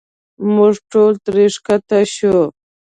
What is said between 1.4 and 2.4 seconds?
ښکته شو.